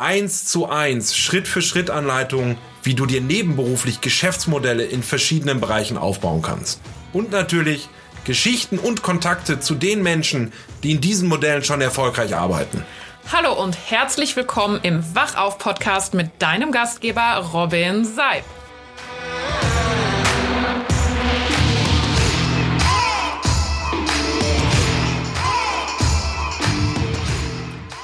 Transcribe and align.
Eins 0.00 0.46
zu 0.46 0.66
eins, 0.66 1.14
Schritt 1.14 1.46
für 1.46 1.60
Schritt 1.60 1.90
Anleitungen, 1.90 2.56
wie 2.82 2.94
du 2.94 3.04
dir 3.04 3.20
nebenberuflich 3.20 4.00
Geschäftsmodelle 4.00 4.82
in 4.82 5.02
verschiedenen 5.02 5.60
Bereichen 5.60 5.98
aufbauen 5.98 6.40
kannst. 6.40 6.80
Und 7.12 7.30
natürlich 7.32 7.86
Geschichten 8.24 8.78
und 8.78 9.02
Kontakte 9.02 9.60
zu 9.60 9.74
den 9.74 10.02
Menschen, 10.02 10.54
die 10.82 10.92
in 10.92 11.02
diesen 11.02 11.28
Modellen 11.28 11.62
schon 11.64 11.82
erfolgreich 11.82 12.34
arbeiten. 12.34 12.82
Hallo 13.30 13.52
und 13.52 13.76
herzlich 13.90 14.36
willkommen 14.36 14.80
im 14.82 15.04
Wachauf-Podcast 15.14 16.14
mit 16.14 16.30
deinem 16.38 16.72
Gastgeber 16.72 17.50
Robin 17.52 18.06
Seib. 18.06 18.44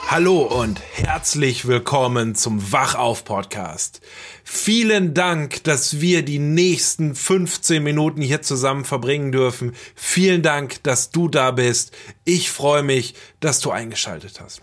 Hallo 0.09 0.43
und 0.43 0.81
herzlich 0.93 1.67
willkommen 1.67 2.37
zum 2.37 2.73
Wachauf 2.73 3.25
Podcast. 3.25 4.01
Vielen 4.45 5.15
Dank, 5.15 5.65
dass 5.65 6.01
wir 6.01 6.25
die 6.25 6.39
nächsten 6.39 7.17
15 7.17 7.83
Minuten 7.83 8.23
hier 8.23 8.41
zusammen 8.41 8.85
verbringen 8.85 9.33
dürfen. 9.33 9.75
Vielen 9.97 10.43
Dank, 10.43 10.81
dass 10.85 11.11
du 11.11 11.27
da 11.27 11.51
bist. 11.51 11.91
Ich 12.25 12.53
freue 12.53 12.85
mich, 12.85 13.15
dass 13.41 13.59
du 13.59 13.73
eingeschaltet 13.73 14.41
hast. 14.41 14.63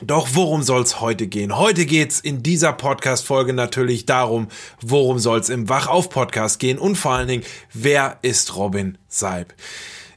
Doch 0.00 0.28
worum 0.32 0.62
soll's 0.62 1.00
heute 1.00 1.26
gehen? 1.26 1.58
Heute 1.58 1.86
geht's 1.86 2.20
in 2.20 2.44
dieser 2.44 2.72
Podcast-Folge 2.72 3.52
natürlich 3.52 4.06
darum, 4.06 4.46
worum 4.80 5.18
soll's 5.18 5.48
im 5.48 5.68
Wachauf-Podcast 5.68 6.60
gehen 6.60 6.78
und 6.78 6.94
vor 6.94 7.14
allen 7.14 7.28
Dingen, 7.28 7.44
wer 7.72 8.18
ist 8.22 8.54
Robin 8.54 8.96
Seib? 9.08 9.54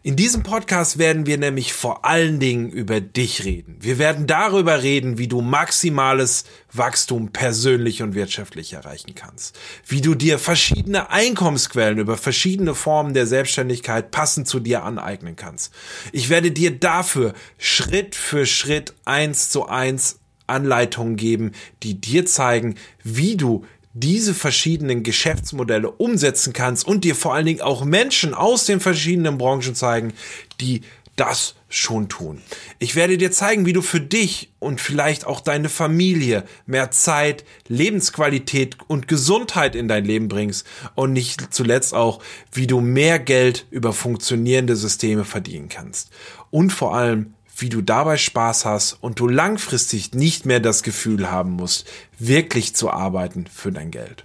In 0.07 0.15
diesem 0.15 0.41
Podcast 0.41 0.99
werden 0.99 1.25
wir 1.25 1.37
nämlich 1.37 1.73
vor 1.73 2.05
allen 2.05 2.39
Dingen 2.39 2.69
über 2.69 3.01
dich 3.01 3.43
reden. 3.43 3.75
Wir 3.81 3.97
werden 3.97 4.25
darüber 4.25 4.81
reden, 4.81 5.17
wie 5.17 5.27
du 5.27 5.41
maximales 5.41 6.45
Wachstum 6.71 7.33
persönlich 7.33 8.01
und 8.01 8.15
wirtschaftlich 8.15 8.71
erreichen 8.71 9.15
kannst. 9.15 9.59
Wie 9.85 9.99
du 9.99 10.15
dir 10.15 10.39
verschiedene 10.39 11.09
Einkommensquellen 11.09 11.97
über 11.97 12.15
verschiedene 12.15 12.73
Formen 12.73 13.13
der 13.13 13.27
Selbstständigkeit 13.27 14.09
passend 14.09 14.47
zu 14.47 14.61
dir 14.61 14.85
aneignen 14.85 15.35
kannst. 15.35 15.73
Ich 16.13 16.29
werde 16.29 16.51
dir 16.51 16.71
dafür 16.79 17.33
Schritt 17.57 18.15
für 18.15 18.45
Schritt 18.45 18.93
eins 19.03 19.49
zu 19.49 19.65
eins 19.65 20.21
Anleitungen 20.47 21.17
geben, 21.17 21.51
die 21.83 21.99
dir 21.99 22.25
zeigen, 22.25 22.75
wie 23.03 23.35
du 23.35 23.65
diese 23.99 24.33
verschiedenen 24.33 25.03
Geschäftsmodelle 25.03 25.89
umsetzen 25.89 26.53
kannst 26.53 26.87
und 26.87 27.03
dir 27.03 27.15
vor 27.15 27.33
allen 27.33 27.45
Dingen 27.45 27.61
auch 27.61 27.83
Menschen 27.85 28.33
aus 28.33 28.65
den 28.65 28.79
verschiedenen 28.79 29.37
Branchen 29.37 29.75
zeigen, 29.75 30.13
die 30.59 30.81
das 31.17 31.55
schon 31.67 32.09
tun. 32.09 32.41
Ich 32.79 32.95
werde 32.95 33.17
dir 33.17 33.31
zeigen, 33.31 33.65
wie 33.65 33.73
du 33.73 33.81
für 33.81 33.99
dich 33.99 34.51
und 34.59 34.79
vielleicht 34.79 35.25
auch 35.25 35.41
deine 35.41 35.67
Familie 35.67 36.43
mehr 36.67 36.91
Zeit, 36.91 37.43
Lebensqualität 37.67 38.77
und 38.87 39.07
Gesundheit 39.07 39.75
in 39.75 39.87
dein 39.87 40.05
Leben 40.05 40.27
bringst 40.27 40.65
und 40.95 41.13
nicht 41.13 41.53
zuletzt 41.53 41.93
auch, 41.93 42.21
wie 42.51 42.67
du 42.67 42.79
mehr 42.81 43.19
Geld 43.19 43.65
über 43.71 43.93
funktionierende 43.93 44.75
Systeme 44.75 45.25
verdienen 45.25 45.69
kannst. 45.69 46.11
Und 46.51 46.71
vor 46.71 46.95
allem, 46.95 47.33
wie 47.57 47.69
du 47.69 47.81
dabei 47.81 48.17
Spaß 48.17 48.65
hast 48.65 48.93
und 49.01 49.19
du 49.19 49.27
langfristig 49.27 50.13
nicht 50.13 50.45
mehr 50.45 50.59
das 50.59 50.83
Gefühl 50.83 51.31
haben 51.31 51.51
musst, 51.51 51.87
wirklich 52.19 52.75
zu 52.75 52.91
arbeiten 52.91 53.45
für 53.51 53.71
dein 53.71 53.91
Geld. 53.91 54.23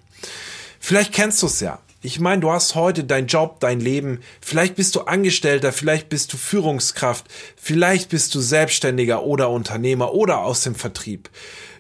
Vielleicht 0.79 1.13
kennst 1.13 1.43
du 1.43 1.47
es 1.47 1.61
ja. 1.61 1.79
Ich 2.05 2.19
meine, 2.19 2.41
du 2.41 2.51
hast 2.51 2.75
heute 2.75 3.05
dein 3.05 3.29
Job, 3.29 3.61
dein 3.61 3.79
Leben, 3.79 4.21
vielleicht 4.41 4.75
bist 4.75 4.97
du 4.97 5.03
Angestellter, 5.03 5.73
vielleicht 5.73 6.09
bist 6.09 6.33
du 6.33 6.37
Führungskraft, 6.37 7.27
vielleicht 7.57 8.09
bist 8.09 8.35
du 8.35 8.41
Selbstständiger 8.41 9.23
oder 9.23 9.51
Unternehmer 9.51 10.13
oder 10.13 10.39
aus 10.39 10.63
dem 10.63 10.75
Vertrieb. 10.75 11.31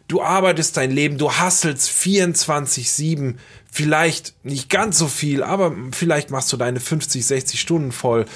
Du 0.08 0.22
arbeitest 0.22 0.76
dein 0.76 0.90
Leben, 0.90 1.18
du 1.18 1.32
hasselst 1.32 1.90
24-7, 1.90 3.36
vielleicht 3.70 4.34
nicht 4.44 4.68
ganz 4.68 4.98
so 4.98 5.08
viel, 5.08 5.42
aber 5.42 5.74
vielleicht 5.92 6.30
machst 6.30 6.52
du 6.52 6.58
deine 6.58 6.80
50, 6.80 7.24
60 7.24 7.58
Stunden 7.58 7.92
voll 7.92 8.26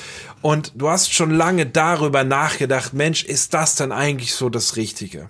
und 0.40 0.72
du 0.76 0.88
hast 0.88 1.12
schon 1.12 1.30
lange 1.30 1.66
darüber 1.66 2.24
nachgedacht, 2.24 2.94
Mensch, 2.94 3.24
ist 3.24 3.52
das 3.52 3.74
denn 3.74 3.92
eigentlich 3.92 4.32
so 4.32 4.48
das 4.48 4.76
Richtige? 4.76 5.28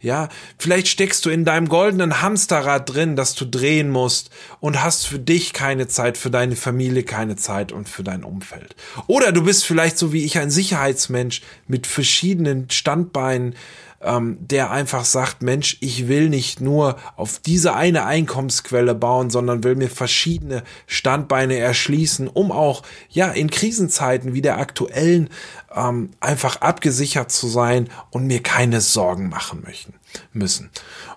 Ja, 0.00 0.28
vielleicht 0.58 0.88
steckst 0.88 1.24
du 1.24 1.30
in 1.30 1.44
deinem 1.44 1.68
goldenen 1.68 2.22
Hamsterrad 2.22 2.94
drin, 2.94 3.16
das 3.16 3.34
du 3.34 3.46
drehen 3.46 3.90
musst 3.90 4.30
und 4.60 4.82
hast 4.82 5.06
für 5.06 5.18
dich 5.18 5.52
keine 5.52 5.88
Zeit, 5.88 6.18
für 6.18 6.30
deine 6.30 6.54
Familie 6.54 7.02
keine 7.02 7.34
Zeit 7.34 7.72
und 7.72 7.88
für 7.88 8.04
dein 8.04 8.22
Umfeld. 8.22 8.76
Oder 9.06 9.32
du 9.32 9.42
bist 9.42 9.64
vielleicht 9.64 9.98
so 9.98 10.12
wie 10.12 10.24
ich 10.24 10.38
ein 10.38 10.50
Sicherheitsmensch 10.50 11.42
mit 11.66 11.86
verschiedenen 11.86 12.70
Standbeinen, 12.70 13.56
ähm, 14.00 14.38
der 14.40 14.70
einfach 14.70 15.04
sagt, 15.04 15.42
Mensch, 15.42 15.76
ich 15.80 16.06
will 16.06 16.28
nicht 16.28 16.60
nur 16.60 16.96
auf 17.16 17.40
diese 17.40 17.74
eine 17.74 18.04
Einkommensquelle 18.04 18.94
bauen, 18.94 19.30
sondern 19.30 19.64
will 19.64 19.74
mir 19.74 19.90
verschiedene 19.90 20.62
Standbeine 20.86 21.56
erschließen, 21.56 22.28
um 22.28 22.52
auch 22.52 22.82
ja 23.08 23.28
in 23.28 23.50
Krisenzeiten 23.50 24.34
wie 24.34 24.42
der 24.42 24.58
aktuellen 24.58 25.30
ähm, 25.74 26.10
einfach 26.20 26.60
abgesichert 26.60 27.32
zu 27.32 27.48
sein 27.48 27.88
und 28.10 28.26
mir 28.26 28.42
keine 28.42 28.80
Sorgen 28.80 29.28
machen 29.28 29.62
möchten 29.64 29.94
müssen. 30.32 30.70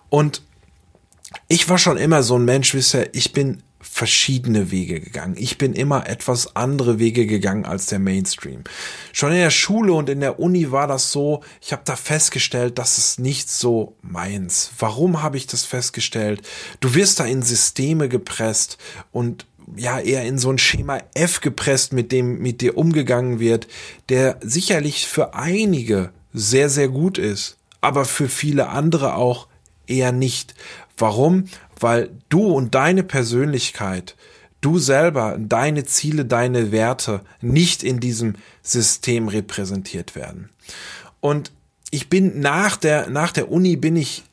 Und 0.10 0.42
ich 1.48 1.70
war 1.70 1.78
schon 1.78 1.98
immer 1.98 2.24
so 2.24 2.36
ein 2.38 2.46
Mensch, 2.46 2.74
wisst 2.74 2.96
ihr, 2.96 3.14
ich 3.14 3.32
bin 3.32 3.64
verschiedene 3.82 4.72
Wege 4.72 5.00
gegangen. 5.00 5.36
Ich 5.38 5.58
bin 5.58 5.74
immer 5.74 6.08
etwas 6.08 6.56
andere 6.56 7.00
Wege 7.00 7.26
gegangen 7.26 7.66
als 7.66 7.88
der 7.88 8.00
Mainstream. 8.00 8.64
Schon 9.12 9.32
in 9.32 9.38
der 9.38 9.50
Schule 9.50 9.94
und 9.94 10.10
in 10.10 10.20
der 10.20 10.40
Uni 10.40 10.72
war 10.72 10.88
das 10.88 11.12
so, 11.12 11.42
ich 11.62 11.72
habe 11.72 11.84
da 11.86 11.96
festgestellt, 11.96 12.78
das 12.78 12.98
ist 12.98 13.20
nicht 13.20 13.50
so 13.50 13.96
meins. 14.02 14.72
Warum 14.80 15.22
habe 15.22 15.38
ich 15.38 15.48
das 15.48 15.66
festgestellt? 15.66 16.42
Du 16.80 16.94
wirst 16.96 17.20
da 17.20 17.26
in 17.26 17.42
Systeme 17.42 18.10
gepresst 18.10 18.78
und 19.12 19.46
ja 19.76 20.00
eher 20.00 20.26
in 20.26 20.38
so 20.38 20.52
ein 20.52 20.58
Schema 20.58 21.00
F 21.14 21.42
gepresst, 21.42 21.94
mit 21.94 22.12
dem 22.12 22.40
mit 22.40 22.62
dir 22.62 22.78
umgegangen 22.78 23.40
wird, 23.40 23.68
der 24.10 24.38
sicherlich 24.42 25.08
für 25.08 25.34
einige 25.34 26.12
sehr 26.34 26.70
sehr 26.70 26.88
gut 26.88 27.18
ist, 27.18 27.58
aber 27.80 28.06
für 28.06 28.30
viele 28.30 28.70
andere 28.70 29.16
auch 29.16 29.48
eher 29.88 30.12
nicht. 30.12 30.56
Warum? 31.02 31.46
weil 31.82 32.12
du 32.30 32.46
und 32.46 32.76
deine 32.76 33.04
Persönlichkeit, 33.04 34.16
du 34.62 34.78
selber, 34.78 35.38
deine 35.40 35.84
Ziele, 35.84 36.26
deine 36.26 36.72
Werte 36.72 37.22
nicht 37.42 37.84
in 37.84 38.00
diesem 38.00 38.36
System 38.62 39.28
repräsentiert 39.28 40.16
werden. 40.16 40.50
Und 41.20 41.52
ich 41.90 42.10
bin 42.10 42.40
nach 42.40 42.78
der, 42.78 43.10
nach 43.10 43.32
der 43.32 43.52
Uni 43.52 43.76
bin 43.76 43.96
ich 43.96 44.24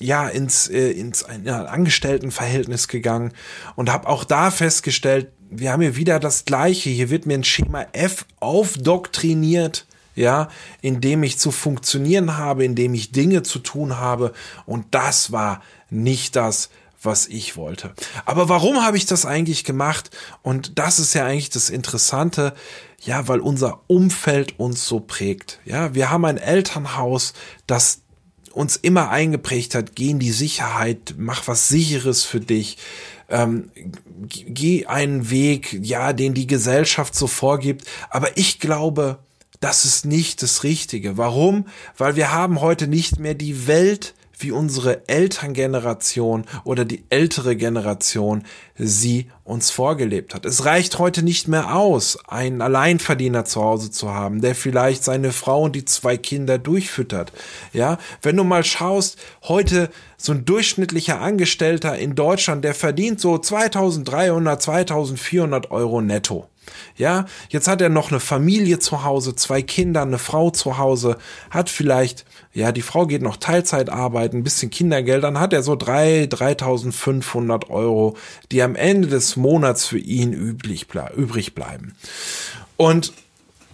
ja 0.00 0.28
ins, 0.28 0.68
äh, 0.68 0.90
ins 0.90 1.24
ja, 1.44 1.64
Angestelltenverhältnis 1.64 2.88
gegangen 2.88 3.32
und 3.76 3.90
habe 3.90 4.08
auch 4.08 4.24
da 4.24 4.50
festgestellt, 4.50 5.28
wir 5.52 5.72
haben 5.72 5.82
hier 5.82 5.96
wieder 5.96 6.20
das 6.20 6.44
Gleiche. 6.44 6.90
Hier 6.90 7.10
wird 7.10 7.26
mir 7.26 7.34
ein 7.34 7.44
Schema 7.44 7.86
F 7.92 8.24
aufdoktriniert, 8.38 9.86
ja, 10.20 10.48
in 10.82 11.00
dem 11.00 11.22
ich 11.22 11.38
zu 11.38 11.50
funktionieren 11.50 12.36
habe, 12.36 12.64
in 12.64 12.74
dem 12.74 12.94
ich 12.94 13.10
Dinge 13.10 13.42
zu 13.42 13.58
tun 13.58 13.96
habe. 13.96 14.32
Und 14.66 14.86
das 14.90 15.32
war 15.32 15.62
nicht 15.88 16.36
das, 16.36 16.70
was 17.02 17.26
ich 17.26 17.56
wollte. 17.56 17.94
Aber 18.26 18.48
warum 18.48 18.84
habe 18.84 18.98
ich 18.98 19.06
das 19.06 19.24
eigentlich 19.24 19.64
gemacht? 19.64 20.10
Und 20.42 20.78
das 20.78 20.98
ist 20.98 21.14
ja 21.14 21.24
eigentlich 21.24 21.48
das 21.50 21.70
Interessante, 21.70 22.54
ja, 23.00 23.26
weil 23.26 23.40
unser 23.40 23.80
Umfeld 23.86 24.58
uns 24.60 24.86
so 24.86 25.00
prägt. 25.00 25.58
Ja, 25.64 25.94
wir 25.94 26.10
haben 26.10 26.26
ein 26.26 26.36
Elternhaus, 26.36 27.32
das 27.66 28.02
uns 28.52 28.76
immer 28.76 29.08
eingeprägt 29.10 29.74
hat, 29.74 29.94
geh 29.94 30.10
in 30.10 30.18
die 30.18 30.32
Sicherheit, 30.32 31.14
mach 31.16 31.48
was 31.48 31.68
sicheres 31.68 32.24
für 32.24 32.40
dich, 32.40 32.76
ähm, 33.30 33.70
geh 34.26 34.86
einen 34.86 35.30
Weg, 35.30 35.78
ja, 35.82 36.12
den 36.12 36.34
die 36.34 36.48
Gesellschaft 36.48 37.14
so 37.14 37.28
vorgibt. 37.28 37.86
Aber 38.10 38.36
ich 38.36 38.58
glaube, 38.58 39.20
das 39.60 39.84
ist 39.84 40.06
nicht 40.06 40.42
das 40.42 40.64
Richtige. 40.64 41.16
Warum? 41.16 41.66
Weil 41.96 42.16
wir 42.16 42.32
haben 42.32 42.60
heute 42.60 42.86
nicht 42.86 43.18
mehr 43.18 43.34
die 43.34 43.66
Welt, 43.66 44.14
wie 44.42 44.52
unsere 44.52 45.06
Elterngeneration 45.08 46.44
oder 46.64 46.84
die 46.86 47.04
ältere 47.10 47.56
Generation 47.56 48.44
sie 48.76 49.30
uns 49.44 49.70
vorgelebt 49.70 50.34
hat. 50.34 50.46
Es 50.46 50.64
reicht 50.64 50.98
heute 50.98 51.22
nicht 51.22 51.46
mehr 51.46 51.76
aus, 51.76 52.18
einen 52.26 52.62
Alleinverdiener 52.62 53.44
zu 53.44 53.62
Hause 53.62 53.90
zu 53.90 54.10
haben, 54.10 54.40
der 54.40 54.54
vielleicht 54.54 55.04
seine 55.04 55.32
Frau 55.32 55.64
und 55.64 55.76
die 55.76 55.84
zwei 55.84 56.16
Kinder 56.16 56.58
durchfüttert. 56.58 57.32
Ja, 57.72 57.98
wenn 58.22 58.36
du 58.36 58.44
mal 58.44 58.64
schaust, 58.64 59.18
heute 59.42 59.90
so 60.16 60.32
ein 60.32 60.44
durchschnittlicher 60.44 61.20
Angestellter 61.20 61.98
in 61.98 62.14
Deutschland, 62.14 62.64
der 62.64 62.74
verdient 62.74 63.20
so 63.20 63.36
2300, 63.36 64.62
2400 64.62 65.70
Euro 65.70 66.00
netto. 66.00 66.49
Ja, 66.96 67.26
jetzt 67.48 67.68
hat 67.68 67.80
er 67.80 67.88
noch 67.88 68.10
eine 68.10 68.20
Familie 68.20 68.78
zu 68.78 69.04
Hause, 69.04 69.34
zwei 69.34 69.62
Kinder, 69.62 70.02
eine 70.02 70.18
Frau 70.18 70.50
zu 70.50 70.78
Hause, 70.78 71.18
hat 71.50 71.70
vielleicht, 71.70 72.24
ja, 72.52 72.72
die 72.72 72.82
Frau 72.82 73.06
geht 73.06 73.22
noch 73.22 73.36
Teilzeit 73.36 73.90
arbeiten, 73.90 74.38
ein 74.38 74.44
bisschen 74.44 74.70
Kindergeld, 74.70 75.24
dann 75.24 75.40
hat 75.40 75.52
er 75.52 75.62
so 75.62 75.76
drei, 75.76 76.24
3.500 76.24 77.70
Euro, 77.70 78.16
die 78.52 78.62
am 78.62 78.76
Ende 78.76 79.08
des 79.08 79.36
Monats 79.36 79.86
für 79.86 79.98
ihn 79.98 80.32
üblich, 80.32 80.86
übrig 81.16 81.54
bleiben. 81.54 81.94
Und 82.76 83.12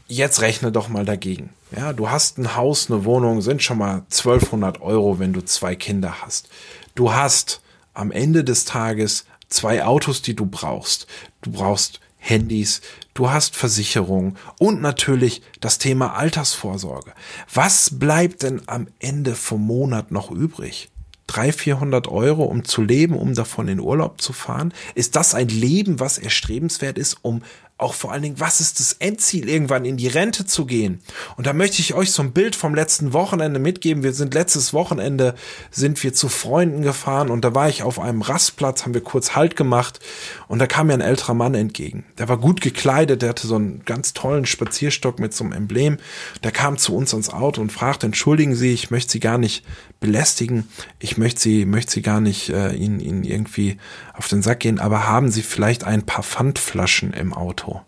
jetzt 0.08 0.40
rechne 0.40 0.72
doch 0.72 0.88
mal 0.88 1.04
dagegen. 1.04 1.50
Ja, 1.76 1.92
du 1.92 2.10
hast 2.10 2.38
ein 2.38 2.54
Haus, 2.54 2.90
eine 2.90 3.04
Wohnung, 3.04 3.42
sind 3.42 3.62
schon 3.62 3.78
mal 3.78 4.02
1200 4.10 4.80
Euro, 4.80 5.18
wenn 5.18 5.32
du 5.32 5.44
zwei 5.44 5.74
Kinder 5.74 6.22
hast. 6.22 6.48
Du 6.94 7.12
hast 7.12 7.60
am 7.92 8.12
Ende 8.12 8.44
des 8.44 8.64
Tages 8.64 9.26
zwei 9.48 9.84
Autos, 9.84 10.22
die 10.22 10.36
du 10.36 10.46
brauchst. 10.46 11.06
Du 11.42 11.50
brauchst 11.50 12.00
Handys, 12.28 12.80
du 13.14 13.30
hast 13.30 13.54
Versicherung 13.54 14.36
und 14.58 14.82
natürlich 14.82 15.42
das 15.60 15.78
Thema 15.78 16.14
Altersvorsorge. 16.14 17.12
Was 17.54 17.98
bleibt 17.98 18.42
denn 18.42 18.62
am 18.66 18.88
Ende 18.98 19.36
vom 19.36 19.64
Monat 19.64 20.10
noch 20.10 20.32
übrig? 20.32 20.88
300, 21.28 21.60
400 21.60 22.08
Euro, 22.08 22.44
um 22.44 22.64
zu 22.64 22.82
leben, 22.82 23.14
um 23.14 23.34
davon 23.34 23.68
in 23.68 23.80
Urlaub 23.80 24.20
zu 24.20 24.32
fahren? 24.32 24.72
Ist 24.94 25.16
das 25.16 25.34
ein 25.34 25.48
Leben, 25.48 26.00
was 26.00 26.18
erstrebenswert 26.18 26.98
ist, 26.98 27.18
um 27.22 27.42
auch 27.78 27.92
vor 27.92 28.10
allen 28.10 28.22
Dingen, 28.22 28.40
was 28.40 28.60
ist 28.60 28.80
das 28.80 28.94
Endziel, 28.94 29.50
irgendwann 29.50 29.84
in 29.84 29.98
die 29.98 30.08
Rente 30.08 30.46
zu 30.46 30.64
gehen? 30.64 31.00
Und 31.36 31.46
da 31.46 31.52
möchte 31.52 31.80
ich 31.80 31.92
euch 31.92 32.10
so 32.10 32.22
ein 32.22 32.32
Bild 32.32 32.56
vom 32.56 32.74
letzten 32.74 33.12
Wochenende 33.12 33.58
mitgeben. 33.58 34.02
Wir 34.02 34.14
sind 34.14 34.32
letztes 34.32 34.72
Wochenende, 34.72 35.34
sind 35.70 36.02
wir 36.02 36.14
zu 36.14 36.30
Freunden 36.30 36.80
gefahren 36.80 37.28
und 37.28 37.44
da 37.44 37.54
war 37.54 37.68
ich 37.68 37.82
auf 37.82 37.98
einem 38.00 38.22
Rastplatz, 38.22 38.84
haben 38.84 38.94
wir 38.94 39.02
kurz 39.02 39.36
Halt 39.36 39.56
gemacht 39.56 40.00
und 40.48 40.58
da 40.58 40.66
kam 40.66 40.86
mir 40.86 40.94
ein 40.94 41.02
älterer 41.02 41.34
Mann 41.34 41.54
entgegen. 41.54 42.06
Der 42.16 42.30
war 42.30 42.38
gut 42.38 42.62
gekleidet, 42.62 43.20
der 43.20 43.30
hatte 43.30 43.46
so 43.46 43.56
einen 43.56 43.84
ganz 43.84 44.14
tollen 44.14 44.46
Spazierstock 44.46 45.18
mit 45.18 45.34
so 45.34 45.44
einem 45.44 45.52
Emblem. 45.52 45.98
Der 46.44 46.52
kam 46.52 46.78
zu 46.78 46.96
uns 46.96 47.12
ins 47.12 47.28
Auto 47.28 47.60
und 47.60 47.72
fragte, 47.72 48.06
entschuldigen 48.06 48.54
Sie, 48.54 48.72
ich 48.72 48.90
möchte 48.90 49.12
Sie 49.12 49.20
gar 49.20 49.36
nicht 49.36 49.64
belästigen, 50.00 50.68
ich 50.98 51.16
möchte 51.16 51.40
Sie, 51.40 51.64
möchte 51.64 51.92
Sie 51.92 52.02
gar 52.02 52.20
nicht 52.20 52.50
äh, 52.50 52.72
Ihnen, 52.72 53.00
Ihnen 53.00 53.24
irgendwie 53.24 53.78
auf 54.14 54.28
den 54.28 54.42
Sack 54.42 54.60
gehen, 54.60 54.78
aber 54.78 55.06
haben 55.06 55.30
Sie 55.30 55.42
vielleicht 55.42 55.84
ein 55.84 56.04
paar 56.04 56.22
Pfandflaschen 56.22 57.12
im 57.12 57.32
Auto? 57.32 57.80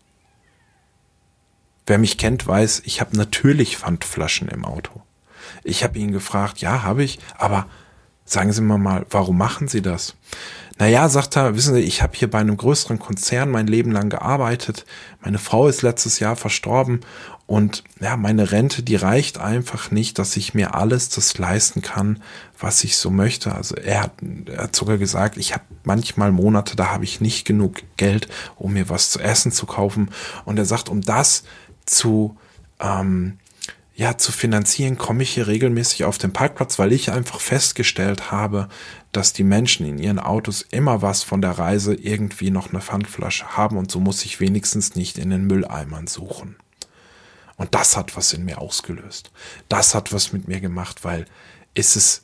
Wer 1.86 1.98
mich 1.98 2.18
kennt, 2.18 2.46
weiß, 2.46 2.82
ich 2.84 3.00
habe 3.00 3.16
natürlich 3.16 3.78
Pfandflaschen 3.78 4.48
im 4.48 4.64
Auto. 4.64 5.02
Ich 5.64 5.84
habe 5.84 5.98
ihn 5.98 6.12
gefragt, 6.12 6.60
ja, 6.60 6.82
habe 6.82 7.02
ich, 7.02 7.18
aber 7.38 7.66
sagen 8.24 8.52
Sie 8.52 8.60
mir 8.60 8.78
mal, 8.78 9.06
warum 9.10 9.38
machen 9.38 9.68
Sie 9.68 9.82
das? 9.82 10.14
Naja, 10.78 11.08
sagt 11.08 11.36
er, 11.36 11.56
wissen 11.56 11.74
Sie, 11.74 11.80
ich 11.80 12.02
habe 12.02 12.16
hier 12.16 12.30
bei 12.30 12.38
einem 12.38 12.56
größeren 12.56 12.98
Konzern 12.98 13.50
mein 13.50 13.66
Leben 13.66 13.90
lang 13.90 14.10
gearbeitet. 14.10 14.86
Meine 15.22 15.38
Frau 15.38 15.66
ist 15.66 15.82
letztes 15.82 16.20
Jahr 16.20 16.36
verstorben 16.36 17.00
und 17.48 17.82
ja, 17.98 18.18
meine 18.18 18.52
Rente, 18.52 18.82
die 18.82 18.96
reicht 18.96 19.38
einfach 19.38 19.90
nicht, 19.90 20.18
dass 20.18 20.36
ich 20.36 20.52
mir 20.52 20.74
alles 20.74 21.08
das 21.08 21.38
leisten 21.38 21.80
kann, 21.80 22.22
was 22.60 22.84
ich 22.84 22.98
so 22.98 23.08
möchte. 23.08 23.54
Also 23.54 23.74
er 23.74 24.02
hat, 24.02 24.12
er 24.44 24.64
hat 24.64 24.76
sogar 24.76 24.98
gesagt, 24.98 25.38
ich 25.38 25.54
habe 25.54 25.64
manchmal 25.82 26.30
Monate, 26.30 26.76
da 26.76 26.90
habe 26.90 27.04
ich 27.04 27.22
nicht 27.22 27.46
genug 27.46 27.80
Geld, 27.96 28.28
um 28.56 28.74
mir 28.74 28.90
was 28.90 29.08
zu 29.08 29.18
essen 29.18 29.50
zu 29.50 29.64
kaufen. 29.64 30.10
Und 30.44 30.58
er 30.58 30.66
sagt, 30.66 30.90
um 30.90 31.00
das 31.00 31.44
zu 31.86 32.36
ähm, 32.80 33.38
ja, 33.94 34.18
zu 34.18 34.30
finanzieren, 34.30 34.98
komme 34.98 35.22
ich 35.22 35.30
hier 35.30 35.46
regelmäßig 35.46 36.04
auf 36.04 36.18
den 36.18 36.34
Parkplatz, 36.34 36.78
weil 36.78 36.92
ich 36.92 37.10
einfach 37.10 37.40
festgestellt 37.40 38.30
habe, 38.30 38.68
dass 39.10 39.32
die 39.32 39.42
Menschen 39.42 39.86
in 39.86 39.96
ihren 39.96 40.18
Autos 40.18 40.66
immer 40.70 41.00
was 41.00 41.22
von 41.22 41.40
der 41.40 41.52
Reise 41.52 41.94
irgendwie 41.94 42.50
noch 42.50 42.68
eine 42.68 42.82
Pfandflasche 42.82 43.56
haben 43.56 43.78
und 43.78 43.90
so 43.90 44.00
muss 44.00 44.26
ich 44.26 44.38
wenigstens 44.38 44.96
nicht 44.96 45.16
in 45.16 45.30
den 45.30 45.46
Mülleimern 45.46 46.06
suchen. 46.08 46.56
Und 47.58 47.74
das 47.74 47.96
hat 47.96 48.16
was 48.16 48.32
in 48.32 48.44
mir 48.44 48.58
ausgelöst. 48.58 49.30
Das 49.68 49.94
hat 49.94 50.12
was 50.12 50.32
mit 50.32 50.48
mir 50.48 50.60
gemacht, 50.60 51.04
weil 51.04 51.26
ist 51.74 51.96
es 51.96 52.22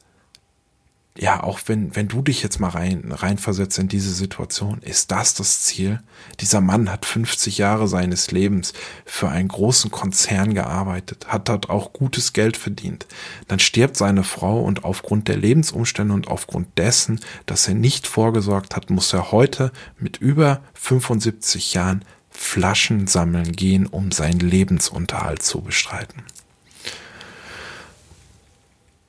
ja, 1.16 1.44
auch 1.44 1.60
wenn, 1.66 1.94
wenn 1.94 2.08
du 2.08 2.22
dich 2.22 2.42
jetzt 2.42 2.58
mal 2.58 2.70
rein, 2.70 3.12
reinversetzt 3.12 3.78
in 3.78 3.86
diese 3.86 4.12
Situation, 4.12 4.80
ist 4.82 5.12
das 5.12 5.34
das 5.34 5.62
Ziel? 5.62 6.02
Dieser 6.40 6.60
Mann 6.60 6.90
hat 6.90 7.06
50 7.06 7.56
Jahre 7.56 7.86
seines 7.86 8.32
Lebens 8.32 8.72
für 9.04 9.28
einen 9.28 9.46
großen 9.46 9.92
Konzern 9.92 10.54
gearbeitet, 10.54 11.28
hat 11.28 11.48
dort 11.48 11.70
auch 11.70 11.92
gutes 11.92 12.32
Geld 12.32 12.56
verdient. 12.56 13.06
Dann 13.46 13.60
stirbt 13.60 13.96
seine 13.96 14.24
Frau 14.24 14.60
und 14.60 14.84
aufgrund 14.84 15.28
der 15.28 15.36
Lebensumstände 15.36 16.12
und 16.12 16.26
aufgrund 16.26 16.76
dessen, 16.78 17.20
dass 17.46 17.68
er 17.68 17.74
nicht 17.74 18.08
vorgesorgt 18.08 18.74
hat, 18.74 18.90
muss 18.90 19.12
er 19.12 19.30
heute 19.30 19.70
mit 20.00 20.16
über 20.16 20.62
75 20.74 21.74
Jahren 21.74 22.04
Flaschen 22.36 23.06
sammeln 23.06 23.52
gehen, 23.52 23.86
um 23.86 24.12
seinen 24.12 24.40
Lebensunterhalt 24.40 25.42
zu 25.42 25.62
bestreiten. 25.62 26.24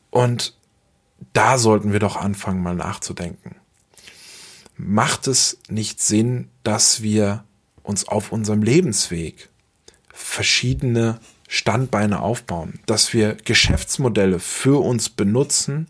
Und 0.10 0.56
da 1.33 1.57
sollten 1.57 1.92
wir 1.92 2.00
doch 2.00 2.16
anfangen, 2.16 2.63
mal 2.63 2.75
nachzudenken. 2.75 3.56
Macht 4.77 5.27
es 5.27 5.57
nicht 5.68 6.01
Sinn, 6.01 6.50
dass 6.63 7.01
wir 7.01 7.44
uns 7.83 8.07
auf 8.07 8.31
unserem 8.31 8.62
Lebensweg 8.62 9.50
verschiedene 10.13 11.19
Standbeine 11.48 12.22
aufbauen, 12.22 12.80
dass 12.86 13.13
wir 13.13 13.36
Geschäftsmodelle 13.36 14.39
für 14.39 14.81
uns 14.81 15.10
benutzen, 15.10 15.88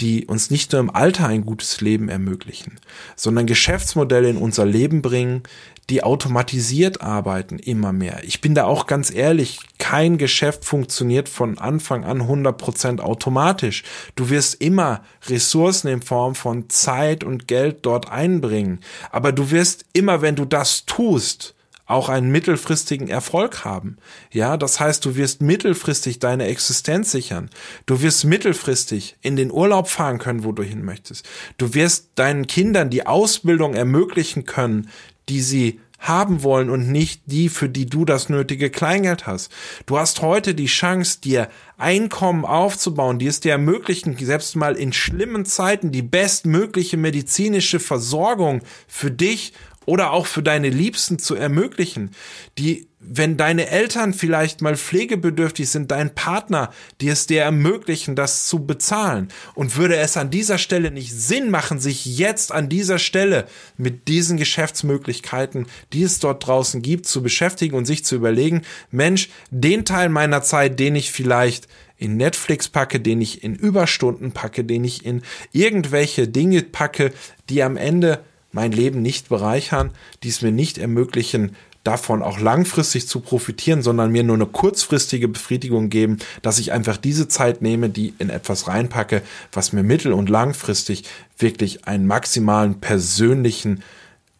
die 0.00 0.26
uns 0.26 0.50
nicht 0.50 0.72
nur 0.72 0.80
im 0.80 0.94
Alter 0.94 1.26
ein 1.26 1.46
gutes 1.46 1.80
Leben 1.80 2.08
ermöglichen, 2.08 2.78
sondern 3.16 3.46
Geschäftsmodelle 3.46 4.28
in 4.28 4.36
unser 4.36 4.66
Leben 4.66 5.02
bringen, 5.02 5.42
die 5.88 6.02
automatisiert 6.02 7.00
arbeiten 7.00 7.58
immer 7.58 7.92
mehr. 7.92 8.22
Ich 8.24 8.40
bin 8.40 8.54
da 8.54 8.64
auch 8.64 8.86
ganz 8.86 9.12
ehrlich, 9.12 9.60
kein 9.78 10.18
Geschäft 10.18 10.64
funktioniert 10.64 11.28
von 11.28 11.58
Anfang 11.58 12.04
an 12.04 12.22
100% 12.22 13.00
automatisch. 13.00 13.84
Du 14.16 14.28
wirst 14.28 14.60
immer 14.60 15.04
Ressourcen 15.28 15.88
in 15.88 16.02
Form 16.02 16.34
von 16.34 16.68
Zeit 16.68 17.22
und 17.22 17.46
Geld 17.46 17.78
dort 17.82 18.10
einbringen. 18.10 18.80
Aber 19.12 19.30
du 19.30 19.50
wirst 19.52 19.84
immer, 19.92 20.22
wenn 20.22 20.34
du 20.34 20.44
das 20.44 20.86
tust, 20.86 21.55
auch 21.86 22.08
einen 22.08 22.30
mittelfristigen 22.30 23.08
Erfolg 23.08 23.64
haben. 23.64 23.96
Ja, 24.32 24.56
das 24.56 24.80
heißt, 24.80 25.04
du 25.04 25.16
wirst 25.16 25.40
mittelfristig 25.40 26.18
deine 26.18 26.46
Existenz 26.46 27.12
sichern. 27.12 27.48
Du 27.86 28.02
wirst 28.02 28.24
mittelfristig 28.24 29.16
in 29.22 29.36
den 29.36 29.52
Urlaub 29.52 29.88
fahren 29.88 30.18
können, 30.18 30.44
wo 30.44 30.52
du 30.52 30.62
hin 30.62 30.84
möchtest. 30.84 31.26
Du 31.58 31.74
wirst 31.74 32.10
deinen 32.16 32.46
Kindern 32.46 32.90
die 32.90 33.06
Ausbildung 33.06 33.74
ermöglichen 33.74 34.44
können, 34.44 34.90
die 35.28 35.40
sie 35.40 35.80
haben 35.98 36.42
wollen 36.42 36.70
und 36.70 36.90
nicht 36.90 37.22
die, 37.26 37.48
für 37.48 37.68
die 37.68 37.86
du 37.86 38.04
das 38.04 38.28
nötige 38.28 38.70
Kleingeld 38.70 39.26
hast. 39.26 39.50
Du 39.86 39.98
hast 39.98 40.22
heute 40.22 40.54
die 40.54 40.66
Chance, 40.66 41.20
dir 41.22 41.48
Einkommen 41.78 42.44
aufzubauen, 42.44 43.18
die 43.18 43.26
es 43.26 43.40
dir 43.40 43.52
ermöglichen, 43.52 44.16
selbst 44.18 44.56
mal 44.56 44.76
in 44.76 44.92
schlimmen 44.92 45.44
Zeiten 45.44 45.92
die 45.92 46.02
bestmögliche 46.02 46.96
medizinische 46.96 47.80
Versorgung 47.80 48.60
für 48.86 49.10
dich 49.10 49.52
oder 49.86 50.12
auch 50.12 50.26
für 50.26 50.42
deine 50.42 50.68
Liebsten 50.68 51.18
zu 51.18 51.34
ermöglichen, 51.36 52.10
die, 52.58 52.88
wenn 52.98 53.36
deine 53.36 53.68
Eltern 53.68 54.12
vielleicht 54.12 54.60
mal 54.60 54.76
pflegebedürftig 54.76 55.68
sind, 55.68 55.92
dein 55.92 56.14
Partner, 56.14 56.72
die 57.00 57.08
es 57.08 57.26
dir 57.26 57.42
ermöglichen, 57.42 58.16
das 58.16 58.46
zu 58.46 58.66
bezahlen. 58.66 59.28
Und 59.54 59.76
würde 59.76 59.96
es 59.96 60.16
an 60.16 60.30
dieser 60.30 60.58
Stelle 60.58 60.90
nicht 60.90 61.12
Sinn 61.14 61.50
machen, 61.50 61.78
sich 61.78 62.04
jetzt 62.04 62.52
an 62.52 62.68
dieser 62.68 62.98
Stelle 62.98 63.46
mit 63.76 64.08
diesen 64.08 64.36
Geschäftsmöglichkeiten, 64.36 65.66
die 65.92 66.02
es 66.02 66.18
dort 66.18 66.46
draußen 66.46 66.82
gibt, 66.82 67.06
zu 67.06 67.22
beschäftigen 67.22 67.76
und 67.76 67.86
sich 67.86 68.04
zu 68.04 68.16
überlegen, 68.16 68.62
Mensch, 68.90 69.28
den 69.50 69.84
Teil 69.84 70.08
meiner 70.08 70.42
Zeit, 70.42 70.80
den 70.80 70.96
ich 70.96 71.12
vielleicht 71.12 71.68
in 71.98 72.16
Netflix 72.16 72.68
packe, 72.68 73.00
den 73.00 73.20
ich 73.20 73.42
in 73.42 73.54
Überstunden 73.54 74.32
packe, 74.32 74.64
den 74.64 74.84
ich 74.84 75.06
in 75.06 75.22
irgendwelche 75.52 76.28
Dinge 76.28 76.62
packe, 76.62 77.12
die 77.48 77.62
am 77.62 77.76
Ende 77.76 78.22
mein 78.56 78.72
Leben 78.72 79.02
nicht 79.02 79.28
bereichern, 79.28 79.90
die 80.22 80.30
es 80.30 80.40
mir 80.40 80.50
nicht 80.50 80.78
ermöglichen, 80.78 81.54
davon 81.84 82.22
auch 82.22 82.40
langfristig 82.40 83.06
zu 83.06 83.20
profitieren, 83.20 83.82
sondern 83.82 84.10
mir 84.10 84.24
nur 84.24 84.34
eine 84.34 84.46
kurzfristige 84.46 85.28
Befriedigung 85.28 85.90
geben, 85.90 86.16
dass 86.40 86.58
ich 86.58 86.72
einfach 86.72 86.96
diese 86.96 87.28
Zeit 87.28 87.60
nehme, 87.60 87.90
die 87.90 88.14
in 88.18 88.30
etwas 88.30 88.66
reinpacke, 88.66 89.20
was 89.52 89.74
mir 89.74 89.82
mittel- 89.82 90.14
und 90.14 90.30
langfristig 90.30 91.04
wirklich 91.36 91.86
einen 91.86 92.06
maximalen 92.06 92.80
persönlichen 92.80 93.82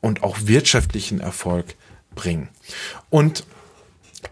und 0.00 0.22
auch 0.22 0.38
wirtschaftlichen 0.44 1.20
Erfolg 1.20 1.74
bringen. 2.14 2.48
Und 3.10 3.44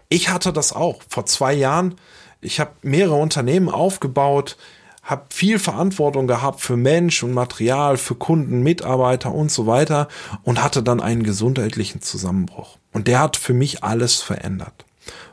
ich 0.09 0.29
hatte 0.29 0.51
das 0.51 0.73
auch 0.73 1.03
vor 1.07 1.27
zwei 1.27 1.53
Jahren. 1.53 1.93
Ich 2.41 2.59
habe 2.59 2.71
mehrere 2.81 3.15
Unternehmen 3.15 3.69
aufgebaut 3.69 4.57
habe 5.05 5.25
viel 5.29 5.59
Verantwortung 5.59 6.25
gehabt 6.25 6.59
für 6.59 6.75
Mensch 6.75 7.21
und 7.21 7.31
Material, 7.31 7.95
für 7.97 8.15
Kunden, 8.15 8.63
Mitarbeiter 8.63 9.31
und 9.31 9.51
so 9.51 9.67
weiter 9.67 10.07
und 10.43 10.61
hatte 10.61 10.81
dann 10.81 10.99
einen 10.99 11.23
gesundheitlichen 11.23 12.01
Zusammenbruch. 12.01 12.79
Und 12.91 13.07
der 13.07 13.19
hat 13.19 13.37
für 13.37 13.53
mich 13.53 13.83
alles 13.83 14.21
verändert. 14.21 14.85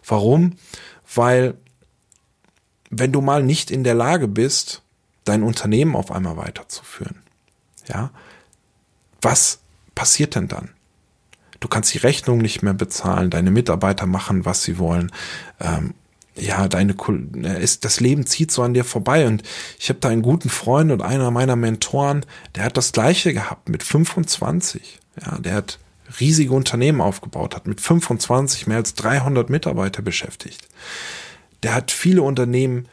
Warum? 0.07 0.57
Weil 1.15 1.55
wenn 2.91 3.13
du 3.13 3.23
mal 3.23 3.43
nicht 3.43 3.71
in 3.71 3.83
der 3.83 3.95
Lage 3.95 4.29
bist, 4.29 4.83
dein 5.25 5.43
Unternehmen 5.43 5.97
auf 5.97 6.13
einmal 6.13 6.37
weiterzuführen, 6.37 7.23
ja, 7.89 8.11
was 9.23 9.61
passiert 9.95 10.35
denn 10.35 10.49
dann? 10.49 10.71
Du 11.61 11.69
kannst 11.69 11.95
die 11.95 11.99
Rechnung 11.99 12.39
nicht 12.39 12.63
mehr 12.63 12.75
bezahlen, 12.75 13.31
deine 13.31 13.51
Mitarbeiter 13.51 14.05
machen, 14.05 14.45
was 14.45 14.65
sie 14.65 14.79
wollen. 14.79 15.11
Ähm, 15.61 15.95
ja, 16.35 16.67
deine 16.67 16.95
ist 17.61 17.85
das 17.85 18.01
Leben 18.01 18.27
zieht 18.27 18.51
so 18.51 18.63
an 18.63 18.75
dir 18.75 18.85
vorbei 18.85 19.27
und 19.27 19.43
ich 19.79 19.89
habe 19.89 20.01
da 20.01 20.09
einen 20.09 20.23
guten 20.23 20.49
Freund 20.49 20.91
und 20.91 21.03
einer 21.03 21.31
meiner 21.31 21.57
Mentoren, 21.57 22.25
der 22.55 22.65
hat 22.65 22.77
das 22.77 22.93
gleiche 22.93 23.35
gehabt 23.35 23.69
mit 23.69 23.83
25. 23.83 24.99
Ja, 25.21 25.39
der 25.39 25.55
hat 25.55 25.79
riesige 26.21 26.53
Unternehmen 26.53 27.01
aufgebaut, 27.01 27.55
hat 27.55 27.67
mit 27.67 27.81
25 27.81 28.67
mehr 28.67 28.79
als 28.79 28.95
300 28.95 29.51
Mitarbeiter 29.51 30.03
beschäftigt. 30.03 30.69
Der 31.63 31.75
hat 31.75 31.91
viele 31.91 32.23
Unternehmen 32.23 32.89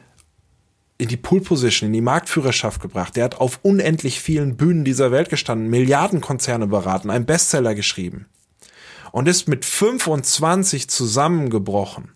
in 0.98 1.08
die 1.08 1.17
Pool 1.17 1.39
Position, 1.39 1.88
in 1.88 1.93
die 1.93 2.01
Marktführerschaft 2.01 2.81
gebracht. 2.81 3.15
Der 3.15 3.24
hat 3.24 3.39
auf 3.39 3.60
unendlich 3.62 4.19
vielen 4.19 4.58
Bühnen 4.58 4.84
dieser 4.84 5.12
Welt 5.12 5.29
gestanden, 5.29 5.69
Milliardenkonzerne 5.69 6.67
beraten, 6.67 7.10
einen 7.10 7.25
Bestseller 7.25 7.74
geschrieben 7.74 8.25
und 9.12 9.27
ist 9.27 9.48
mit 9.48 9.65
25 9.65 10.89
zusammengebrochen. 10.89 12.12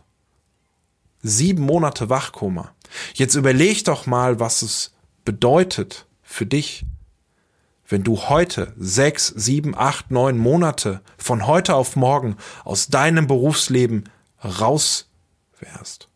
Sieben 1.26 1.64
Monate 1.64 2.10
Wachkoma. 2.10 2.76
Jetzt 3.14 3.36
überleg 3.36 3.86
doch 3.86 4.06
mal, 4.06 4.42
was 4.42 4.62
es 4.62 4.92
bedeutet 5.24 6.06
für 6.22 6.46
dich, 6.46 6.86
wenn 7.88 8.04
du 8.04 8.18
heute 8.30 8.74
sechs, 8.78 9.28
sieben, 9.28 9.74
acht, 9.76 10.12
neun 10.12 10.38
Monate 10.38 11.02
von 11.18 11.48
heute 11.48 11.76
auf 11.76 11.96
morgen 11.96 12.36
aus 12.66 12.88
deinem 12.88 13.28
Berufsleben 13.28 14.10
raus 14.44 15.08
wärst? 15.60 16.10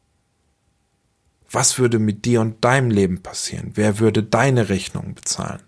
Was 1.49 1.79
würde 1.79 1.99
mit 1.99 2.25
dir 2.25 2.41
und 2.41 2.63
deinem 2.63 2.91
Leben 2.91 3.23
passieren? 3.23 3.71
Wer 3.75 3.99
würde 3.99 4.23
deine 4.23 4.67
Rechnung 4.67 5.15
bezahlen? 5.15 5.63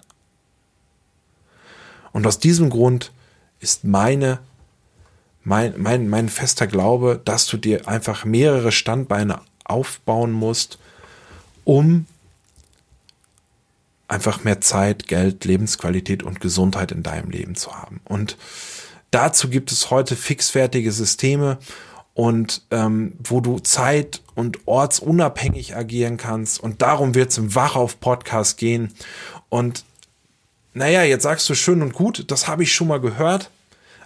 Und 2.11 2.27
aus 2.27 2.39
diesem 2.39 2.69
Grund 2.69 3.13
ist 3.59 3.85
meine, 3.85 4.39
mein, 5.49 5.73
mein, 5.77 6.07
mein 6.07 6.29
fester 6.29 6.67
Glaube, 6.67 7.19
dass 7.25 7.47
du 7.47 7.57
dir 7.57 7.87
einfach 7.87 8.23
mehrere 8.23 8.71
Standbeine 8.71 9.41
aufbauen 9.63 10.31
musst, 10.31 10.77
um 11.63 12.05
einfach 14.07 14.43
mehr 14.43 14.61
Zeit, 14.61 15.07
Geld, 15.07 15.45
Lebensqualität 15.45 16.21
und 16.21 16.39
Gesundheit 16.39 16.91
in 16.91 17.01
deinem 17.01 17.31
Leben 17.31 17.55
zu 17.55 17.75
haben. 17.75 17.99
Und 18.05 18.37
dazu 19.09 19.49
gibt 19.49 19.71
es 19.71 19.89
heute 19.89 20.15
fixfertige 20.15 20.91
Systeme 20.91 21.57
und 22.13 22.61
ähm, 22.69 23.13
wo 23.17 23.41
du 23.41 23.57
zeit- 23.57 24.21
und 24.35 24.59
ortsunabhängig 24.67 25.75
agieren 25.75 26.17
kannst. 26.17 26.59
Und 26.59 26.83
darum 26.83 27.15
wird 27.15 27.31
es 27.31 27.39
im 27.39 27.55
Wachauf-Podcast 27.55 28.59
gehen. 28.59 28.93
Und 29.49 29.83
naja, 30.75 31.01
jetzt 31.01 31.23
sagst 31.23 31.49
du 31.49 31.55
schön 31.55 31.81
und 31.81 31.93
gut, 31.93 32.29
das 32.29 32.47
habe 32.47 32.61
ich 32.61 32.71
schon 32.71 32.87
mal 32.87 33.01
gehört, 33.01 33.49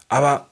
aber 0.08 0.48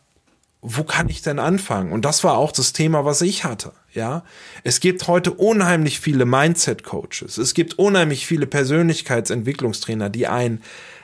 wo 0.62 0.84
kann 0.84 1.10
ich 1.10 1.24
denn 1.24 1.40
anfangen? 1.40 1.92
Und 1.92 2.06
das 2.06 2.24
war 2.24 2.38
auch 2.38 2.52
das 2.52 2.72
Thema, 2.72 3.04
was 3.04 3.22
ich 3.22 3.44
hatte. 3.44 3.74
Ja, 3.94 4.24
es 4.64 4.80
gibt 4.80 5.08
heute 5.08 5.32
unheimlich 5.32 6.00
viele 6.00 6.26
Mindset-Coaches. 6.26 7.38
Es 7.38 7.54
gibt 7.54 7.80
unheimlich 7.80 8.28
viele 8.28 8.46
Persönlichkeitsentwicklungstrainer, 8.46 10.10
die 10.10 10.28
ein 10.28 10.62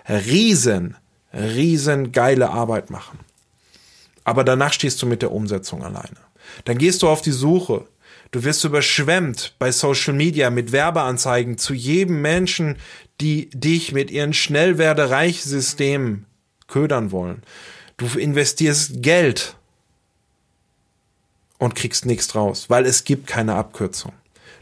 riesen, 0.07 0.95
riesen 1.33 2.11
geile 2.11 2.51
Arbeit 2.51 2.91
machen. 2.91 3.19
Aber 4.23 4.43
danach 4.43 4.73
stehst 4.73 5.01
du 5.01 5.07
mit 5.07 5.21
der 5.21 5.31
Umsetzung 5.31 5.83
alleine. 5.83 6.17
Dann 6.65 6.77
gehst 6.77 7.01
du 7.01 7.09
auf 7.09 7.21
die 7.21 7.31
Suche. 7.31 7.87
Du 8.31 8.43
wirst 8.43 8.63
überschwemmt 8.63 9.55
bei 9.57 9.71
Social 9.71 10.13
Media 10.13 10.49
mit 10.49 10.71
Werbeanzeigen 10.71 11.57
zu 11.57 11.73
jedem 11.73 12.21
Menschen, 12.21 12.77
die 13.21 13.49
dich 13.51 13.91
mit 13.91 14.11
ihren 14.11 14.33
Schnellwerde-Reich-Systemen 14.33 16.25
ködern 16.67 17.11
wollen. 17.11 17.41
Du 17.97 18.05
investierst 18.19 19.01
Geld 19.01 19.55
und 21.57 21.73
kriegst 21.73 22.05
nichts 22.05 22.35
raus, 22.35 22.69
weil 22.69 22.85
es 22.85 23.03
gibt 23.03 23.25
keine 23.25 23.55
Abkürzung. 23.55 24.13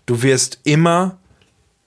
Du 0.06 0.22
wirst 0.22 0.60
immer 0.64 1.18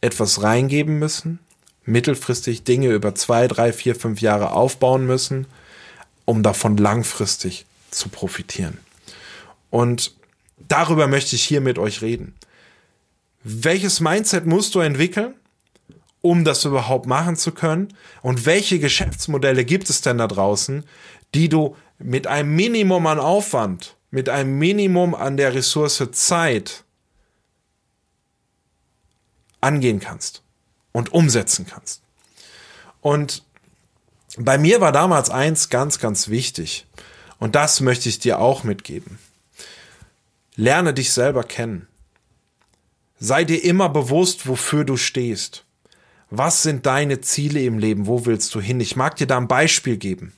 etwas 0.02 0.42
reingeben 0.42 0.98
müssen, 0.98 1.38
mittelfristig 1.84 2.64
Dinge 2.64 2.88
über 2.88 3.14
zwei, 3.14 3.48
drei, 3.48 3.72
vier, 3.72 3.96
fünf 3.96 4.20
Jahre 4.20 4.52
aufbauen 4.52 5.06
müssen, 5.06 5.46
um 6.26 6.42
davon 6.42 6.76
langfristig 6.76 7.64
zu 7.90 8.10
profitieren. 8.10 8.76
Und 9.70 10.12
darüber 10.68 11.06
möchte 11.06 11.34
ich 11.34 11.44
hier 11.44 11.62
mit 11.62 11.78
euch 11.78 12.02
reden. 12.02 12.34
Welches 13.42 14.00
Mindset 14.00 14.44
musst 14.44 14.74
du 14.74 14.80
entwickeln, 14.80 15.34
um 16.20 16.44
das 16.44 16.66
überhaupt 16.66 17.06
machen 17.06 17.36
zu 17.36 17.52
können? 17.52 17.88
Und 18.20 18.44
welche 18.44 18.78
Geschäftsmodelle 18.78 19.64
gibt 19.64 19.88
es 19.88 20.02
denn 20.02 20.18
da 20.18 20.26
draußen, 20.26 20.84
die 21.34 21.48
du 21.48 21.76
mit 21.98 22.26
einem 22.26 22.54
Minimum 22.54 23.06
an 23.06 23.18
Aufwand 23.18 23.96
mit 24.10 24.28
einem 24.28 24.58
Minimum 24.58 25.14
an 25.14 25.36
der 25.36 25.54
Ressource 25.54 26.02
Zeit 26.12 26.84
angehen 29.60 30.00
kannst 30.00 30.42
und 30.92 31.12
umsetzen 31.12 31.66
kannst. 31.66 32.02
Und 33.00 33.42
bei 34.36 34.56
mir 34.56 34.80
war 34.80 34.92
damals 34.92 35.30
eins 35.30 35.68
ganz, 35.68 35.98
ganz 35.98 36.28
wichtig. 36.28 36.86
Und 37.38 37.54
das 37.54 37.80
möchte 37.80 38.08
ich 38.08 38.18
dir 38.18 38.40
auch 38.40 38.64
mitgeben. 38.64 39.18
Lerne 40.56 40.94
dich 40.94 41.12
selber 41.12 41.44
kennen. 41.44 41.86
Sei 43.20 43.44
dir 43.44 43.62
immer 43.62 43.88
bewusst, 43.88 44.46
wofür 44.46 44.84
du 44.84 44.96
stehst. 44.96 45.64
Was 46.30 46.62
sind 46.62 46.86
deine 46.86 47.20
Ziele 47.20 47.60
im 47.62 47.78
Leben? 47.78 48.06
Wo 48.06 48.26
willst 48.26 48.54
du 48.54 48.60
hin? 48.60 48.80
Ich 48.80 48.96
mag 48.96 49.16
dir 49.16 49.26
da 49.26 49.38
ein 49.38 49.48
Beispiel 49.48 49.96
geben. 49.96 50.32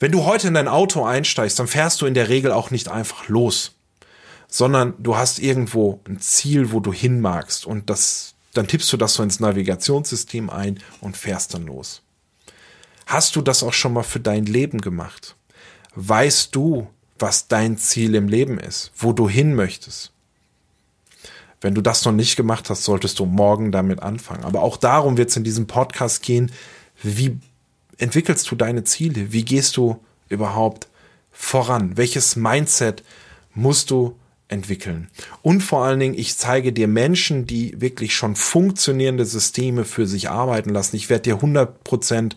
Wenn 0.00 0.12
du 0.12 0.24
heute 0.24 0.48
in 0.48 0.54
dein 0.54 0.68
Auto 0.68 1.04
einsteigst, 1.04 1.58
dann 1.58 1.66
fährst 1.66 2.00
du 2.00 2.06
in 2.06 2.14
der 2.14 2.28
Regel 2.28 2.52
auch 2.52 2.70
nicht 2.70 2.88
einfach 2.88 3.28
los, 3.28 3.72
sondern 4.46 4.94
du 4.98 5.16
hast 5.16 5.40
irgendwo 5.40 6.00
ein 6.08 6.20
Ziel, 6.20 6.70
wo 6.72 6.80
du 6.80 6.92
hin 6.92 7.20
magst 7.20 7.66
und 7.66 7.90
das, 7.90 8.34
dann 8.54 8.68
tippst 8.68 8.92
du 8.92 8.96
das 8.96 9.14
so 9.14 9.22
ins 9.22 9.40
Navigationssystem 9.40 10.50
ein 10.50 10.78
und 11.00 11.16
fährst 11.16 11.54
dann 11.54 11.66
los. 11.66 12.02
Hast 13.06 13.34
du 13.36 13.42
das 13.42 13.62
auch 13.62 13.72
schon 13.72 13.92
mal 13.92 14.04
für 14.04 14.20
dein 14.20 14.46
Leben 14.46 14.80
gemacht? 14.80 15.34
Weißt 15.94 16.54
du, 16.54 16.88
was 17.18 17.48
dein 17.48 17.76
Ziel 17.76 18.14
im 18.14 18.28
Leben 18.28 18.60
ist, 18.60 18.92
wo 18.96 19.12
du 19.12 19.28
hin 19.28 19.54
möchtest? 19.54 20.12
Wenn 21.60 21.74
du 21.74 21.80
das 21.80 22.04
noch 22.04 22.12
nicht 22.12 22.36
gemacht 22.36 22.70
hast, 22.70 22.84
solltest 22.84 23.18
du 23.18 23.24
morgen 23.24 23.72
damit 23.72 24.00
anfangen. 24.00 24.44
Aber 24.44 24.62
auch 24.62 24.76
darum 24.76 25.16
wird 25.16 25.30
es 25.30 25.36
in 25.36 25.42
diesem 25.42 25.66
Podcast 25.66 26.22
gehen, 26.22 26.52
wie 27.02 27.38
entwickelst 27.98 28.50
du 28.50 28.56
deine 28.56 28.84
Ziele? 28.84 29.32
Wie 29.32 29.44
gehst 29.44 29.76
du 29.76 29.98
überhaupt 30.28 30.88
voran? 31.30 31.96
Welches 31.96 32.36
Mindset 32.36 33.02
musst 33.54 33.90
du 33.90 34.16
entwickeln? 34.48 35.08
Und 35.42 35.60
vor 35.60 35.84
allen 35.84 36.00
Dingen, 36.00 36.18
ich 36.18 36.36
zeige 36.36 36.72
dir 36.72 36.88
Menschen, 36.88 37.46
die 37.46 37.80
wirklich 37.80 38.14
schon 38.14 38.36
funktionierende 38.36 39.24
Systeme 39.24 39.84
für 39.84 40.06
sich 40.06 40.30
arbeiten 40.30 40.70
lassen. 40.70 40.96
Ich 40.96 41.10
werde 41.10 41.22
dir 41.22 41.38
100% 41.38 42.32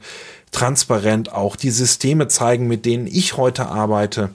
transparent 0.51 1.31
auch 1.31 1.55
die 1.55 1.71
Systeme 1.71 2.27
zeigen, 2.27 2.67
mit 2.67 2.85
denen 2.85 3.07
ich 3.07 3.37
heute 3.37 3.67
arbeite. 3.67 4.31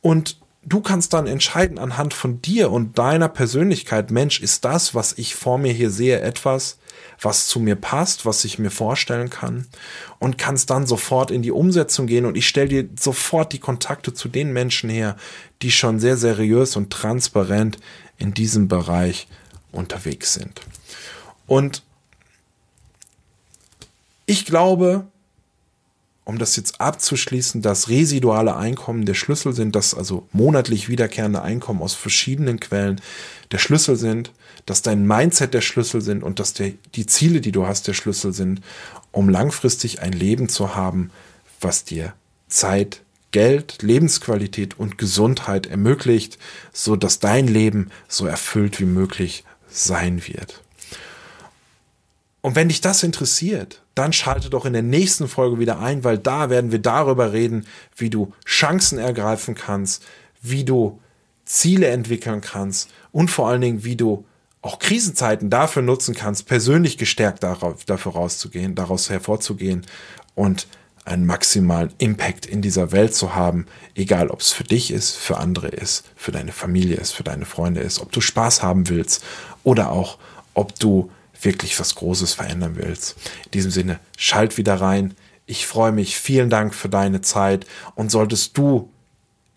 Und 0.00 0.38
du 0.64 0.80
kannst 0.80 1.12
dann 1.12 1.26
entscheiden 1.26 1.78
anhand 1.78 2.14
von 2.14 2.40
dir 2.40 2.70
und 2.70 2.98
deiner 2.98 3.28
Persönlichkeit, 3.28 4.10
Mensch, 4.10 4.40
ist 4.40 4.64
das, 4.64 4.94
was 4.94 5.14
ich 5.18 5.34
vor 5.34 5.58
mir 5.58 5.72
hier 5.72 5.90
sehe, 5.90 6.20
etwas, 6.20 6.78
was 7.20 7.48
zu 7.48 7.58
mir 7.60 7.74
passt, 7.74 8.26
was 8.26 8.44
ich 8.44 8.58
mir 8.58 8.70
vorstellen 8.70 9.30
kann 9.30 9.66
und 10.18 10.38
kannst 10.38 10.70
dann 10.70 10.86
sofort 10.86 11.30
in 11.30 11.42
die 11.42 11.50
Umsetzung 11.50 12.06
gehen 12.06 12.26
und 12.26 12.36
ich 12.36 12.46
stelle 12.46 12.68
dir 12.68 12.88
sofort 12.98 13.52
die 13.52 13.58
Kontakte 13.58 14.14
zu 14.14 14.28
den 14.28 14.52
Menschen 14.52 14.88
her, 14.88 15.16
die 15.62 15.72
schon 15.72 15.98
sehr 15.98 16.16
seriös 16.16 16.76
und 16.76 16.90
transparent 16.90 17.78
in 18.18 18.34
diesem 18.34 18.68
Bereich 18.68 19.26
unterwegs 19.72 20.34
sind. 20.34 20.60
Und 21.46 21.82
ich 24.26 24.44
glaube, 24.44 25.06
um 26.28 26.38
das 26.38 26.56
jetzt 26.56 26.78
abzuschließen, 26.78 27.62
dass 27.62 27.88
residuale 27.88 28.54
Einkommen 28.54 29.06
der 29.06 29.14
Schlüssel 29.14 29.54
sind, 29.54 29.74
dass 29.74 29.94
also 29.94 30.28
monatlich 30.30 30.90
wiederkehrende 30.90 31.40
Einkommen 31.40 31.80
aus 31.80 31.94
verschiedenen 31.94 32.60
Quellen 32.60 33.00
der 33.50 33.56
Schlüssel 33.56 33.96
sind, 33.96 34.30
dass 34.66 34.82
dein 34.82 35.06
Mindset 35.06 35.54
der 35.54 35.62
Schlüssel 35.62 36.02
sind 36.02 36.22
und 36.22 36.38
dass 36.38 36.52
der, 36.52 36.72
die 36.94 37.06
Ziele, 37.06 37.40
die 37.40 37.50
du 37.50 37.66
hast, 37.66 37.88
der 37.88 37.94
Schlüssel 37.94 38.34
sind, 38.34 38.60
um 39.10 39.30
langfristig 39.30 40.02
ein 40.02 40.12
Leben 40.12 40.50
zu 40.50 40.74
haben, 40.74 41.10
was 41.62 41.84
dir 41.84 42.12
Zeit, 42.46 43.00
Geld, 43.30 43.78
Lebensqualität 43.80 44.78
und 44.78 44.98
Gesundheit 44.98 45.66
ermöglicht, 45.66 46.36
so 46.74 46.94
dass 46.94 47.20
dein 47.20 47.48
Leben 47.48 47.88
so 48.06 48.26
erfüllt 48.26 48.80
wie 48.80 48.84
möglich 48.84 49.44
sein 49.70 50.20
wird. 50.26 50.62
Und 52.42 52.54
wenn 52.54 52.68
dich 52.68 52.82
das 52.82 53.02
interessiert, 53.02 53.80
dann 53.98 54.12
schalte 54.12 54.48
doch 54.48 54.64
in 54.64 54.72
der 54.72 54.82
nächsten 54.82 55.28
Folge 55.28 55.58
wieder 55.58 55.80
ein, 55.80 56.04
weil 56.04 56.18
da 56.18 56.50
werden 56.50 56.70
wir 56.70 56.78
darüber 56.78 57.32
reden, 57.32 57.66
wie 57.96 58.10
du 58.10 58.32
Chancen 58.46 58.98
ergreifen 58.98 59.54
kannst, 59.54 60.04
wie 60.40 60.64
du 60.64 61.00
Ziele 61.44 61.88
entwickeln 61.88 62.40
kannst 62.40 62.90
und 63.10 63.28
vor 63.28 63.48
allen 63.48 63.60
Dingen, 63.60 63.84
wie 63.84 63.96
du 63.96 64.24
auch 64.62 64.78
Krisenzeiten 64.78 65.50
dafür 65.50 65.82
nutzen 65.82 66.14
kannst, 66.14 66.46
persönlich 66.46 66.98
gestärkt 66.98 67.42
darauf, 67.42 67.84
dafür 67.84 68.12
rauszugehen, 68.12 68.74
daraus 68.74 69.10
hervorzugehen 69.10 69.86
und 70.34 70.66
einen 71.04 71.26
maximalen 71.26 71.92
Impact 71.98 72.44
in 72.46 72.60
dieser 72.60 72.92
Welt 72.92 73.14
zu 73.14 73.34
haben, 73.34 73.66
egal 73.94 74.28
ob 74.28 74.40
es 74.40 74.52
für 74.52 74.64
dich 74.64 74.92
ist, 74.92 75.16
für 75.16 75.38
andere 75.38 75.68
ist, 75.68 76.04
für 76.14 76.32
deine 76.32 76.52
Familie 76.52 76.96
ist, 76.96 77.12
für 77.12 77.24
deine 77.24 77.46
Freunde 77.46 77.80
ist, 77.80 78.00
ob 78.00 78.12
du 78.12 78.20
Spaß 78.20 78.62
haben 78.62 78.88
willst 78.88 79.24
oder 79.64 79.90
auch, 79.90 80.18
ob 80.54 80.78
du 80.78 81.10
wirklich 81.42 81.78
was 81.78 81.94
Großes 81.94 82.34
verändern 82.34 82.76
willst. 82.76 83.16
In 83.46 83.50
diesem 83.52 83.70
Sinne, 83.70 84.00
schalt 84.16 84.56
wieder 84.56 84.80
rein. 84.80 85.14
Ich 85.46 85.66
freue 85.66 85.92
mich. 85.92 86.18
Vielen 86.18 86.50
Dank 86.50 86.74
für 86.74 86.88
deine 86.88 87.20
Zeit. 87.20 87.66
Und 87.94 88.10
solltest 88.10 88.56
du 88.58 88.90